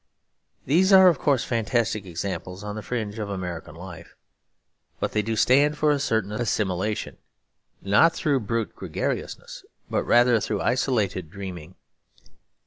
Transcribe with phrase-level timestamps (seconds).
[0.65, 4.15] These are of course fantastic examples on the fringe of American life;
[4.99, 7.17] but they do stand for a certain assimilation,
[7.83, 11.75] not through brute gregariousness, but rather through isolated dreaming.